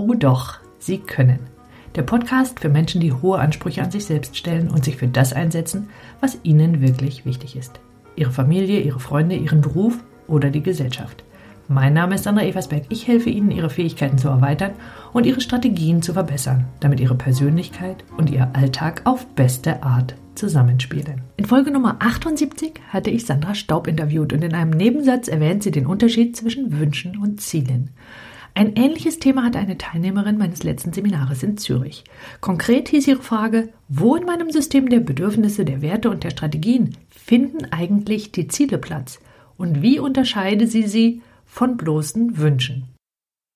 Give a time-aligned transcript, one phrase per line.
[0.00, 1.40] Oh doch, Sie können.
[1.94, 5.34] Der Podcast für Menschen, die hohe Ansprüche an sich selbst stellen und sich für das
[5.34, 5.90] einsetzen,
[6.22, 7.80] was ihnen wirklich wichtig ist.
[8.16, 11.22] Ihre Familie, ihre Freunde, ihren Beruf oder die Gesellschaft.
[11.68, 12.84] Mein Name ist Sandra Eversberg.
[12.88, 14.70] Ich helfe Ihnen, Ihre Fähigkeiten zu erweitern
[15.12, 21.20] und Ihre Strategien zu verbessern, damit Ihre Persönlichkeit und Ihr Alltag auf beste Art zusammenspielen.
[21.36, 25.70] In Folge Nummer 78 hatte ich Sandra Staub interviewt und in einem Nebensatz erwähnt sie
[25.70, 27.90] den Unterschied zwischen Wünschen und Zielen.
[28.54, 32.04] Ein ähnliches Thema hatte eine Teilnehmerin meines letzten Seminares in Zürich.
[32.40, 36.96] Konkret hieß ihre Frage, wo in meinem System der Bedürfnisse, der Werte und der Strategien
[37.10, 39.20] finden eigentlich die Ziele Platz
[39.56, 42.84] und wie unterscheide sie sie von bloßen Wünschen.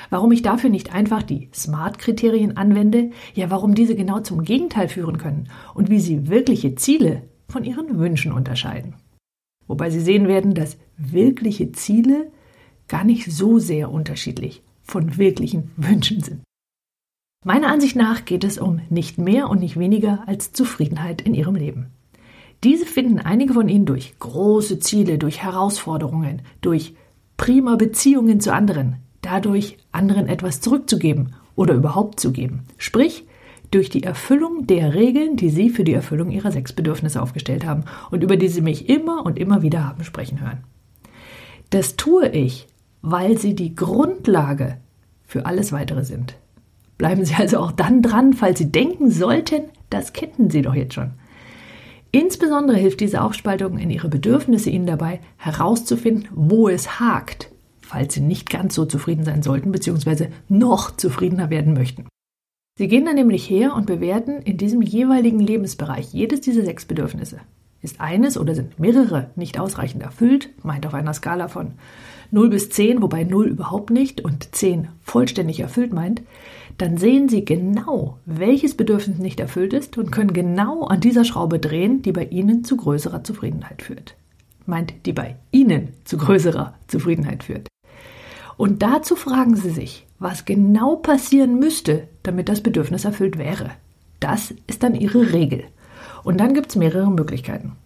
[0.09, 5.17] Warum ich dafür nicht einfach die SMART-Kriterien anwende, ja warum diese genau zum Gegenteil führen
[5.17, 8.95] können und wie Sie wirkliche Ziele von Ihren Wünschen unterscheiden.
[9.67, 12.31] Wobei Sie sehen werden, dass wirkliche Ziele
[12.87, 16.41] gar nicht so sehr unterschiedlich von wirklichen Wünschen sind.
[17.45, 21.55] Meiner Ansicht nach geht es um nicht mehr und nicht weniger als Zufriedenheit in Ihrem
[21.55, 21.91] Leben.
[22.65, 26.95] Diese finden einige von Ihnen durch große Ziele, durch Herausforderungen, durch
[27.37, 32.65] prima Beziehungen zu anderen, dadurch anderen etwas zurückzugeben oder überhaupt zu geben.
[32.77, 33.25] Sprich,
[33.71, 37.85] durch die Erfüllung der Regeln, die Sie für die Erfüllung Ihrer sechs Bedürfnisse aufgestellt haben
[38.09, 40.63] und über die Sie mich immer und immer wieder haben sprechen hören.
[41.69, 42.67] Das tue ich,
[43.01, 44.77] weil sie die Grundlage
[45.25, 46.35] für alles weitere sind.
[46.97, 50.95] Bleiben Sie also auch dann dran, falls Sie denken sollten, das kennen Sie doch jetzt
[50.95, 51.11] schon.
[52.11, 57.51] Insbesondere hilft diese Aufspaltung in Ihre Bedürfnisse Ihnen dabei, herauszufinden, wo es hakt
[57.89, 62.05] falls Sie nicht ganz so zufrieden sein sollten, beziehungsweise noch zufriedener werden möchten.
[62.77, 67.39] Sie gehen dann nämlich her und bewerten in diesem jeweiligen Lebensbereich jedes dieser sechs Bedürfnisse.
[67.81, 71.73] Ist eines oder sind mehrere nicht ausreichend erfüllt, meint auf einer Skala von
[72.29, 76.21] 0 bis 10, wobei 0 überhaupt nicht und 10 vollständig erfüllt meint,
[76.77, 81.57] dann sehen Sie genau, welches Bedürfnis nicht erfüllt ist und können genau an dieser Schraube
[81.57, 84.15] drehen, die bei Ihnen zu größerer Zufriedenheit führt.
[84.67, 87.68] Meint, die bei Ihnen zu größerer Zufriedenheit führt.
[88.59, 93.71] Und dazu fragen Sie sich, was genau passieren müsste, damit das Bedürfnis erfüllt wäre.
[94.19, 95.63] Das ist dann Ihre Regel.
[96.25, 97.77] Und dann gibt es mehrere Möglichkeiten.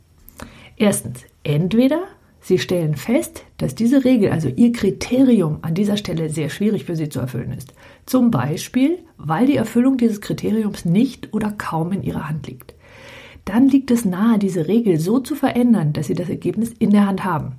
[0.75, 1.99] Erstens, entweder
[2.39, 6.95] Sie stellen fest, dass diese Regel, also Ihr Kriterium an dieser Stelle sehr schwierig für
[6.95, 7.71] Sie zu erfüllen ist.
[8.07, 12.73] Zum Beispiel, weil die Erfüllung dieses Kriteriums nicht oder kaum in Ihrer Hand liegt.
[13.45, 17.05] Dann liegt es nahe, diese Regel so zu verändern, dass Sie das Ergebnis in der
[17.05, 17.57] Hand haben.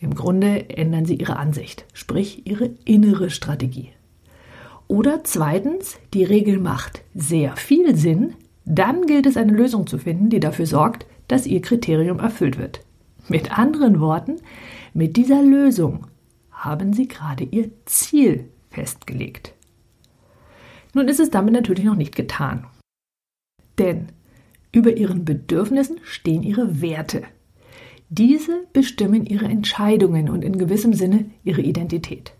[0.00, 3.90] Im Grunde ändern sie ihre Ansicht, sprich ihre innere Strategie.
[4.88, 8.34] Oder zweitens, die Regel macht sehr viel Sinn,
[8.64, 12.80] dann gilt es eine Lösung zu finden, die dafür sorgt, dass ihr Kriterium erfüllt wird.
[13.28, 14.36] Mit anderen Worten,
[14.94, 16.06] mit dieser Lösung
[16.50, 19.54] haben sie gerade ihr Ziel festgelegt.
[20.94, 22.66] Nun ist es damit natürlich noch nicht getan.
[23.78, 24.08] Denn
[24.72, 27.22] über ihren Bedürfnissen stehen ihre Werte.
[28.12, 32.32] Diese bestimmen ihre Entscheidungen und in gewissem Sinne ihre Identität.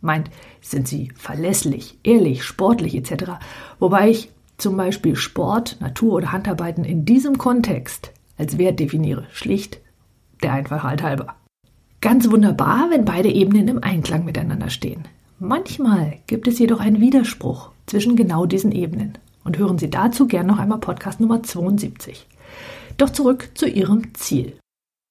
[0.00, 0.30] Meint,
[0.62, 3.32] sind sie verlässlich, ehrlich, sportlich etc.
[3.78, 9.26] Wobei ich zum Beispiel Sport, Natur oder Handarbeiten in diesem Kontext als Wert definiere.
[9.30, 9.80] Schlicht
[10.42, 11.34] der Einfachheit halber.
[12.00, 15.02] Ganz wunderbar, wenn beide Ebenen im Einklang miteinander stehen.
[15.38, 19.18] Manchmal gibt es jedoch einen Widerspruch zwischen genau diesen Ebenen.
[19.44, 22.26] Und hören Sie dazu gern noch einmal Podcast Nummer 72.
[22.96, 24.54] Doch zurück zu Ihrem Ziel.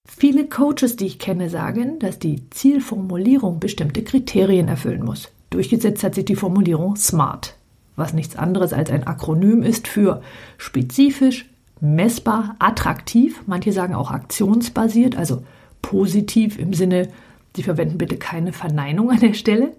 [0.08, 5.30] Viele Coaches, die ich kenne, sagen, dass die Zielformulierung bestimmte Kriterien erfüllen muss.
[5.52, 7.56] Durchgesetzt hat sich die Formulierung SMART,
[7.96, 10.22] was nichts anderes als ein Akronym ist für
[10.58, 11.46] spezifisch,
[11.82, 15.44] messbar, attraktiv, manche sagen auch aktionsbasiert, also
[15.82, 17.10] positiv im Sinne,
[17.56, 19.74] Sie verwenden bitte keine Verneinung an der Stelle,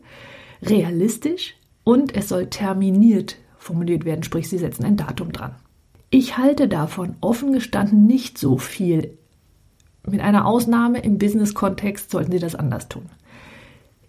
[0.62, 1.54] realistisch
[1.84, 5.54] und es soll terminiert formuliert werden, sprich Sie setzen ein Datum dran.
[6.10, 9.18] Ich halte davon offen gestanden nicht so viel
[10.10, 13.06] mit einer Ausnahme im Business-Kontext sollten Sie das anders tun.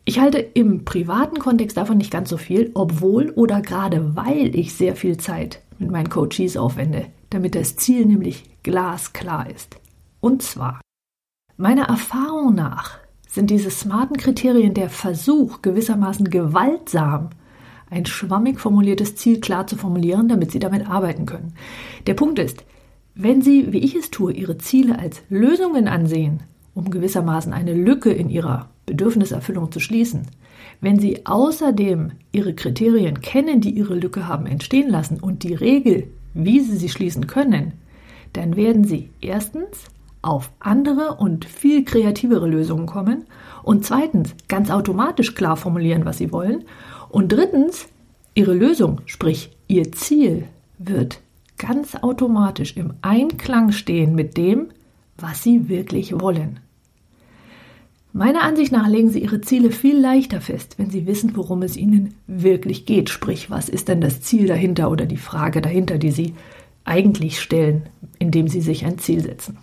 [0.05, 4.73] Ich halte im privaten Kontext davon nicht ganz so viel, obwohl oder gerade weil ich
[4.73, 9.77] sehr viel Zeit mit meinen Coaches aufwende, damit das Ziel nämlich glasklar ist.
[10.19, 10.81] Und zwar,
[11.57, 12.97] meiner Erfahrung nach
[13.27, 17.29] sind diese smarten Kriterien der Versuch, gewissermaßen gewaltsam
[17.89, 21.53] ein schwammig formuliertes Ziel klar zu formulieren, damit Sie damit arbeiten können.
[22.07, 22.63] Der Punkt ist,
[23.21, 26.39] wenn Sie, wie ich es tue, Ihre Ziele als Lösungen ansehen,
[26.73, 30.27] um gewissermaßen eine Lücke in Ihrer Bedürfniserfüllung zu schließen,
[30.79, 36.07] wenn Sie außerdem Ihre Kriterien kennen, die Ihre Lücke haben entstehen lassen und die Regel,
[36.33, 37.73] wie Sie sie schließen können,
[38.31, 39.89] dann werden Sie erstens
[40.21, 43.25] auf andere und viel kreativere Lösungen kommen
[43.63, 46.63] und zweitens ganz automatisch klar formulieren, was Sie wollen.
[47.09, 47.89] Und drittens
[48.33, 50.45] Ihre Lösung, sprich Ihr Ziel,
[50.77, 51.19] wird
[51.59, 54.69] ganz automatisch im Einklang stehen mit dem,
[55.17, 56.59] was Sie wirklich wollen.
[58.11, 61.77] Meiner Ansicht nach legen Sie Ihre Ziele viel leichter fest, wenn Sie wissen, worum es
[61.77, 63.09] Ihnen wirklich geht.
[63.09, 66.33] Sprich, was ist denn das Ziel dahinter oder die Frage dahinter, die Sie
[66.85, 67.83] eigentlich stellen,
[68.17, 69.57] indem Sie sich ein Ziel setzen.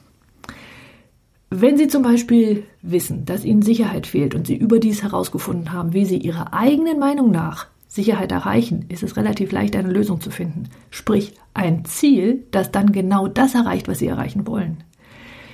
[1.50, 6.04] Wenn Sie zum Beispiel wissen, dass Ihnen Sicherheit fehlt und Sie überdies herausgefunden haben, wie
[6.04, 7.66] Sie Ihrer eigenen Meinung nach
[7.96, 10.68] Sicherheit erreichen, ist es relativ leicht, eine Lösung zu finden.
[10.90, 14.84] Sprich, ein Ziel, das dann genau das erreicht, was Sie erreichen wollen.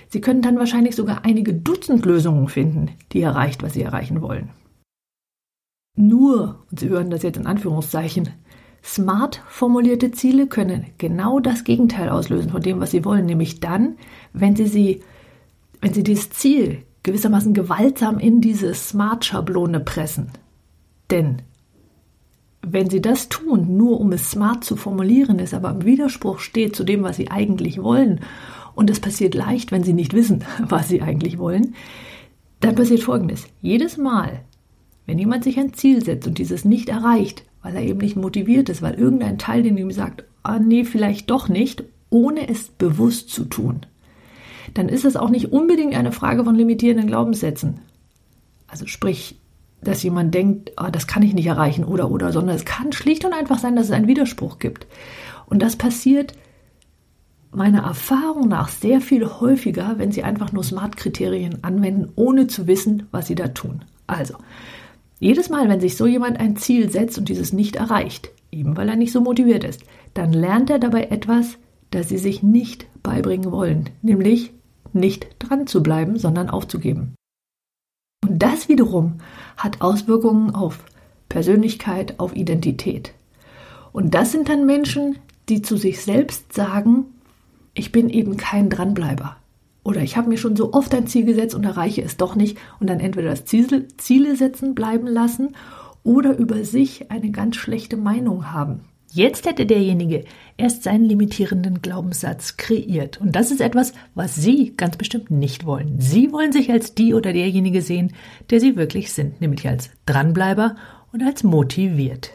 [0.08, 4.50] Sie können dann wahrscheinlich sogar einige Dutzend Lösungen finden, die erreicht, was Sie erreichen wollen.
[5.96, 8.28] Nur, und Sie hören das jetzt in Anführungszeichen,
[8.84, 13.96] smart formulierte Ziele können genau das Gegenteil auslösen von dem, was Sie wollen, nämlich dann,
[14.34, 15.00] wenn Sie sie,
[15.80, 20.30] wenn Sie dieses Ziel gewissermaßen gewaltsam in diese Smart-Schablone pressen.
[21.10, 21.42] Denn
[22.62, 26.76] wenn Sie das tun, nur um es smart zu formulieren, es aber im Widerspruch steht
[26.76, 28.20] zu dem, was Sie eigentlich wollen
[28.74, 31.74] und es passiert leicht, wenn Sie nicht wissen, was Sie eigentlich wollen,
[32.60, 33.48] dann passiert Folgendes.
[33.60, 34.42] Jedes Mal,
[35.06, 38.68] wenn jemand sich ein Ziel setzt und dieses nicht erreicht, weil er eben nicht motiviert
[38.68, 43.30] ist, weil irgendein Teil in ihm sagt, ah nee, vielleicht doch nicht, ohne es bewusst
[43.30, 43.80] zu tun,
[44.74, 47.80] dann ist es auch nicht unbedingt eine Frage von limitierenden Glaubenssätzen.
[48.68, 49.36] Also sprich,
[49.82, 53.24] dass jemand denkt, ah, das kann ich nicht erreichen oder oder, sondern es kann schlicht
[53.24, 54.86] und einfach sein, dass es einen Widerspruch gibt.
[55.46, 56.34] Und das passiert
[57.50, 63.04] meiner Erfahrung nach sehr viel häufiger, wenn Sie einfach nur Smart-Kriterien anwenden, ohne zu wissen,
[63.10, 63.84] was Sie da tun.
[64.06, 64.34] Also,
[65.18, 68.88] jedes Mal, wenn sich so jemand ein Ziel setzt und dieses nicht erreicht, eben weil
[68.88, 69.84] er nicht so motiviert ist,
[70.14, 71.58] dann lernt er dabei etwas,
[71.90, 74.52] das Sie sich nicht beibringen wollen, nämlich
[74.92, 77.14] nicht dran zu bleiben, sondern aufzugeben.
[78.22, 79.18] Und das wiederum
[79.56, 80.78] hat Auswirkungen auf
[81.28, 83.12] Persönlichkeit, auf Identität.
[83.92, 87.06] Und das sind dann Menschen, die zu sich selbst sagen,
[87.74, 89.36] ich bin eben kein Dranbleiber.
[89.84, 92.56] Oder ich habe mir schon so oft ein Ziel gesetzt und erreiche es doch nicht
[92.78, 95.56] und dann entweder das Ziel, Ziele setzen bleiben lassen
[96.04, 98.80] oder über sich eine ganz schlechte Meinung haben.
[99.14, 100.24] Jetzt hätte derjenige
[100.56, 103.20] erst seinen limitierenden Glaubenssatz kreiert.
[103.20, 106.00] Und das ist etwas, was Sie ganz bestimmt nicht wollen.
[106.00, 108.14] Sie wollen sich als die oder derjenige sehen,
[108.48, 110.76] der Sie wirklich sind, nämlich als Dranbleiber
[111.12, 112.30] und als motiviert.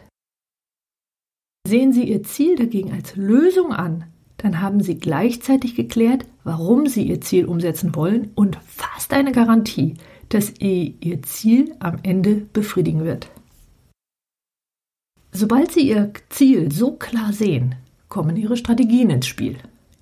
[1.68, 4.06] Sehen Sie Ihr Ziel dagegen als Lösung an,
[4.38, 9.96] dann haben Sie gleichzeitig geklärt, warum Sie Ihr Ziel umsetzen wollen und fast eine Garantie,
[10.30, 13.30] dass Ihr Ziel am Ende befriedigen wird.
[15.40, 17.76] Sobald Sie Ihr Ziel so klar sehen,
[18.10, 19.58] kommen Ihre Strategien ins Spiel.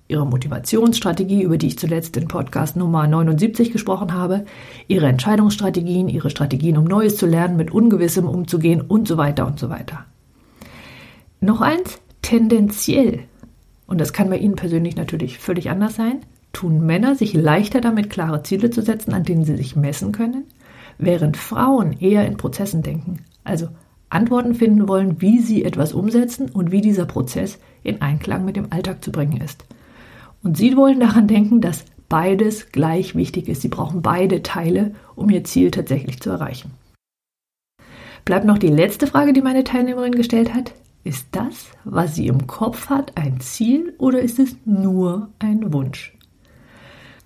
[0.08, 4.46] Ihre Motivationsstrategie, über die ich zuletzt in Podcast Nummer 79 gesprochen habe,
[4.88, 9.58] Ihre Entscheidungsstrategien, Ihre Strategien, um Neues zu lernen, mit Ungewissem umzugehen und so weiter und
[9.58, 10.06] so weiter.
[11.42, 13.24] Noch eins, tendenziell
[13.86, 16.20] und das kann bei Ihnen persönlich natürlich völlig anders sein,
[16.54, 20.44] tun Männer sich leichter damit, klare Ziele zu setzen, an denen sie sich messen können,
[20.96, 23.68] während Frauen eher in Prozessen denken, also
[24.08, 28.66] Antworten finden wollen, wie sie etwas umsetzen und wie dieser Prozess in Einklang mit dem
[28.70, 29.64] Alltag zu bringen ist.
[30.42, 33.62] Und sie wollen daran denken, dass beides gleich wichtig ist.
[33.62, 36.72] Sie brauchen beide Teile, um ihr Ziel tatsächlich zu erreichen.
[38.24, 40.72] Bleibt noch die letzte Frage, die meine Teilnehmerin gestellt hat.
[41.04, 46.16] Ist das, was sie im Kopf hat, ein Ziel oder ist es nur ein Wunsch?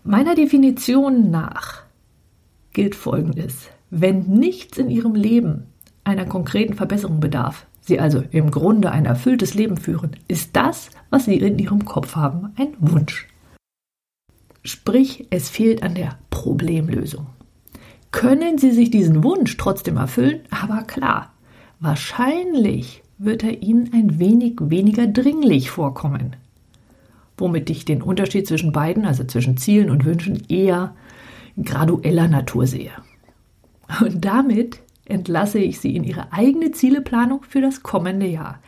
[0.04, 1.82] Meiner Definition nach
[2.72, 3.70] gilt Folgendes.
[3.88, 5.69] Wenn nichts in ihrem Leben
[6.04, 11.24] einer konkreten Verbesserung bedarf, sie also im Grunde ein erfülltes Leben führen, ist das, was
[11.24, 13.28] sie in ihrem Kopf haben, ein Wunsch.
[14.62, 17.26] Sprich, es fehlt an der Problemlösung.
[18.12, 20.40] Können Sie sich diesen Wunsch trotzdem erfüllen?
[20.50, 21.32] Aber klar,
[21.78, 26.36] wahrscheinlich wird er Ihnen ein wenig weniger dringlich vorkommen.
[27.36, 30.94] Womit ich den Unterschied zwischen beiden, also zwischen Zielen und Wünschen, eher
[31.62, 32.92] gradueller Natur sehe.
[34.00, 34.80] Und damit
[35.10, 38.60] entlasse ich Sie in Ihre eigene Zieleplanung für das kommende Jahr.